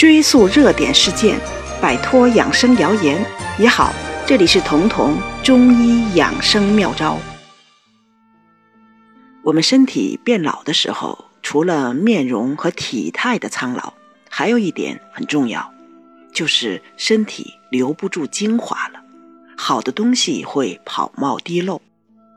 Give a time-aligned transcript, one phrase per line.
[0.00, 1.38] 追溯热点事件，
[1.78, 3.22] 摆脱养生谣言
[3.58, 3.92] 也好。
[4.26, 7.18] 这里是彤彤中医养生妙招。
[9.42, 13.92] 我们身体变老的时候，除了面容和体态的苍老，
[14.30, 15.70] 还有一点很重要，
[16.32, 19.02] 就是身体留不住精华了。
[19.54, 21.82] 好的东西会跑冒滴漏，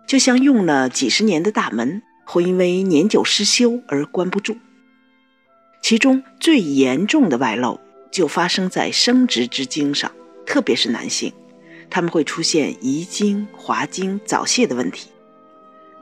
[0.05, 4.57] 就像用了几十年的大门，会因为年久失修而关不住。
[5.83, 7.77] 其中最严重的外漏
[8.09, 10.09] 就发生在生殖之精上，
[10.45, 11.33] 特别是男性，
[11.89, 15.09] 他们会出现遗精、滑精、早泄的问题。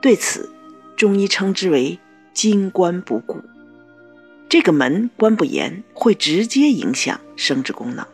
[0.00, 0.48] 对此，
[0.96, 1.98] 中医称之为
[2.32, 3.42] “精关不固”。
[4.48, 8.06] 这个门关不严，会直接影响生殖功能。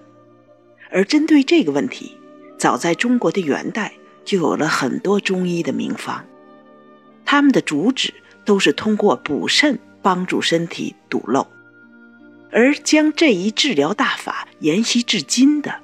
[0.90, 2.16] 而针对这个问题，
[2.56, 3.92] 早在中国的元代
[4.24, 6.24] 就有了很多中医的名方，
[7.26, 8.14] 他们的主旨
[8.46, 11.46] 都是通过补肾帮助身体堵漏。
[12.50, 15.74] 而将这一治疗大法沿袭至今的，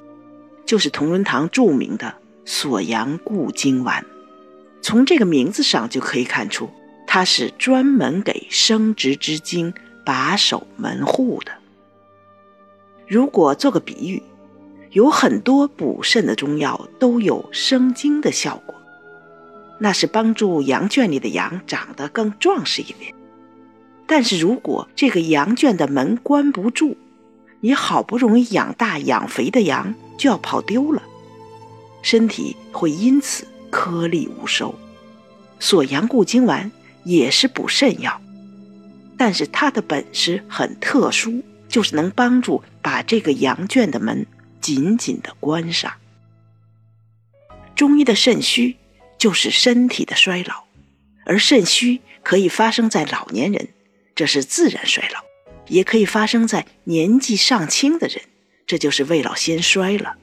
[0.65, 4.05] 就是同仁堂著名的锁阳固精丸。
[4.83, 6.69] 从这个名字上就可以看出，
[7.07, 9.73] 它是专门给生殖之精
[10.05, 11.53] 把守门户的。
[13.07, 14.23] 如果做个比喻，
[14.91, 18.75] 有很多补肾的中药都有生精的效果，
[19.79, 23.15] 那是帮助羊圈里的羊长得更壮实一点。
[24.07, 26.97] 但是如果这个羊圈的门关不住，
[27.61, 31.03] 你好不容易养大养肥的羊就要跑丢了，
[32.03, 34.75] 身体会因此颗粒无收。
[35.59, 36.71] 锁阳固精丸
[37.05, 38.21] 也是补肾药，
[39.17, 44.27] 但是它的本事很特殊，就是能帮助把这个羊圈的门
[44.61, 45.91] 紧紧的关上。
[47.75, 48.77] 中医的肾虚
[49.17, 50.65] 就是身体的衰老，
[51.25, 53.69] 而肾虚可以发生在老年人。
[54.15, 55.21] 这是自然衰老，
[55.69, 58.21] 也可以发生在年纪尚轻的人，
[58.67, 60.17] 这就是未老先衰了。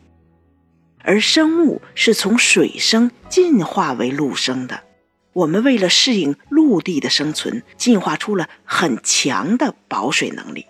[1.03, 4.83] 而生物是从水生进化为陆生的，
[5.33, 10.65] 我们为了适应陆地的生存，进化出了很强的保水能力。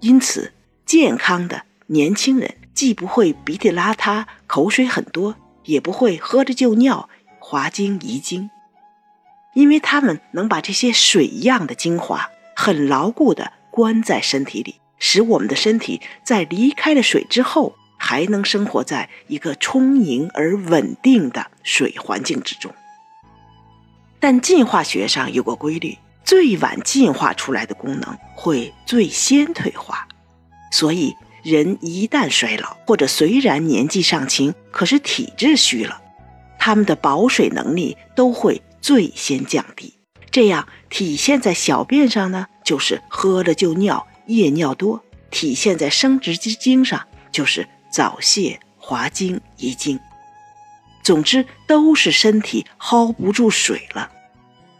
[0.00, 0.52] 因此，
[0.84, 8.50] 健康的年轻人既不会鼻涕邋遢、口水很多，也不会喝着就尿、滑精遗精。
[9.56, 22.70] 因为他们能把这些水一样的精华很牢固地关在身体里，使我们的身体在离开了水之后，还能生活在一个充盈而稳定的水环境之中。
[24.20, 30.06] 但进化学上有个规律：最晚进化出来的功能会最先退化。
[30.70, 36.02] 所以，人一旦衰老，或者虽然年纪尚轻，可是体质虚了，
[36.58, 38.60] 他们的保水能力都会。
[38.86, 39.94] 最先降低，
[40.30, 49.98] 这样体现在小便上呢，就是喝了就尿，夜尿多；体现在生殖之精上，就是早泄、滑精、遗精。
[51.02, 54.08] 总之，都是身体薅不住水了。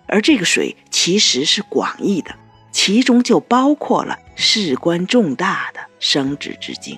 [0.06, 2.32] 而这个水其实是广义的，
[2.70, 6.96] 其中就包括了事关重大的生殖之精。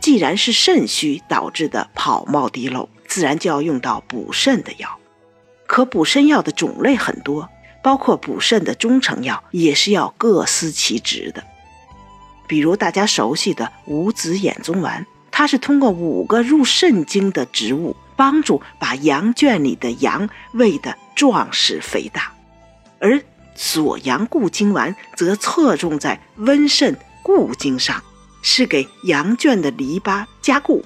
[0.00, 4.98] 既然是肾虚导致的跑冒滴漏，自然就要用到补肾的药。
[5.76, 7.50] 可补肾药的种类很多，
[7.82, 11.44] 包括补肾的中成药也是要各司其职的。
[12.48, 22.22] 比如大家熟悉的五子衍宗丸，它是通过五个入肾经的植物，帮助把羊圈里的羊喂得壮实肥大；
[22.98, 23.22] 而
[23.54, 28.02] 锁阳固精丸则侧重在温肾固精上，
[28.40, 30.82] 是给羊圈的篱笆加固。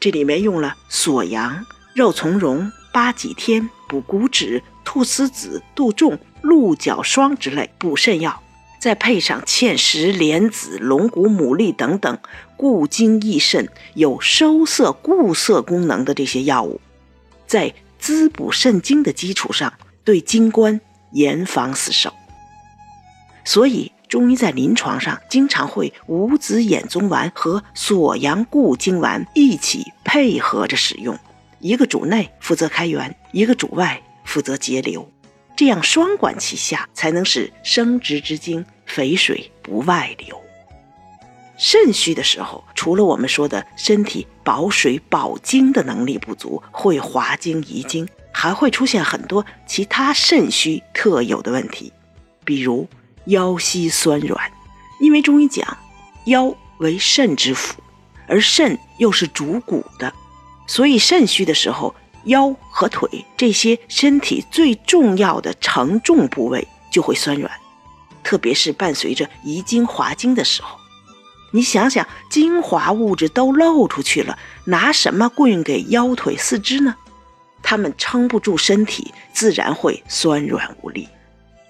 [0.00, 3.68] 这里面用了锁阳、肉苁蓉、八戟天。
[3.92, 8.42] 补骨脂、菟丝子、杜仲、鹿角霜之类补肾药，
[8.80, 12.18] 再配上芡实、莲子、龙骨、牡蛎等等
[12.56, 16.80] 固精益肾、有收涩固涩功能的这些药物，
[17.46, 19.70] 在滋补肾精的基础上，
[20.04, 22.14] 对精关严防死守。
[23.44, 31.18] 所以，中医在临床上经常会五子衍宗丸和锁阳固精丸一起配合着使用。
[31.62, 35.08] 一个主内负责开源，一个主外负责节流，
[35.56, 40.36] 这样双管齐下，才能使生殖之精肥水不外流。
[41.56, 51.92] 肾虚的时候，除了我们说的身体保水保精的能力不足，会滑精遗精，还会出现很多其他肾虚特有的问题，
[52.44, 52.88] 比如
[53.26, 54.50] 腰膝酸软。
[55.00, 55.78] 因为中医讲，
[56.26, 57.80] 腰为肾之府，
[58.26, 60.12] 而肾又是主骨的。
[60.66, 61.94] 所以肾虚的时候，
[62.24, 67.50] 腰和腿这些身体最重要的承重部位就会酸软，
[68.22, 70.78] 特别是伴随着遗精滑精的时候，
[71.52, 76.94] 你想想，精华物质都漏出去了，拿什么供应给腰腿四肢呢？
[77.62, 81.08] 他们撑不住身体，自然会酸软无力。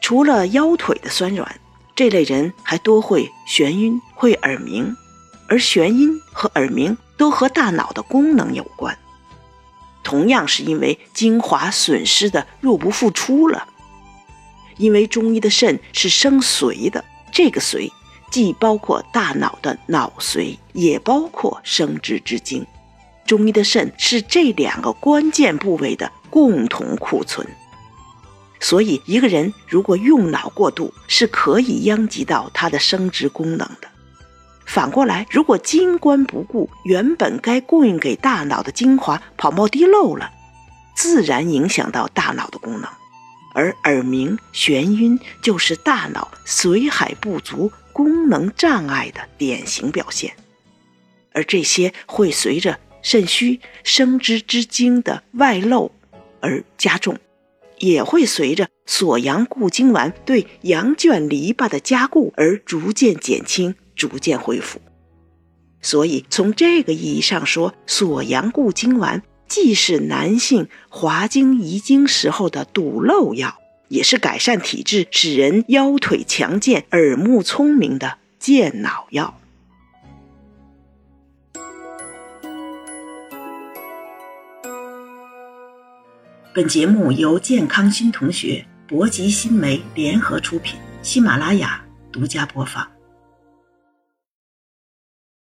[0.01, 1.61] 除了腰腿的酸软，
[1.95, 4.97] 这类人还多会眩晕、会耳鸣，
[5.49, 8.99] 而眩晕和耳鸣都和大脑的功能有关。
[10.03, 13.69] 同样是因为精华损失的入不敷出了。
[14.77, 17.93] 因为中医的肾是生髓的，这个髓
[18.29, 22.67] 既包括大脑的脑髓，也包括生殖之精。
[23.25, 27.47] 中医的肾是这两个关键部位的共同库存。
[28.59, 33.92] 所以，一个人如果用脑过度，是可以殃及到他的生殖功能的。
[34.73, 40.31] 反过来，如果精关不顾，原本该供应给大脑的精华跑冒滴漏了，
[40.97, 42.89] 自然影响到大脑的功能。
[43.55, 50.33] 而耳鸣、眩晕就是大脑髓海不足、功能障碍的典型表现，
[51.35, 55.93] 而这些会随着肾虚、生殖之精的外漏
[56.41, 57.19] 而加重。
[57.77, 64.81] 也会随着锁阳固精丸对阳卷篱笆的加固而逐渐减轻、逐渐恢复。
[65.81, 73.59] 所以，从这个意义上说，锁阳固精丸既是男性滑精遗精时候的堵漏药，
[73.89, 79.39] 也是改善体质、使人腰腿强健、耳目聪明的健脑药。
[86.55, 92.87] 本节目由健康新同学、博吉新媒联合出品，喜马拉雅独家播放。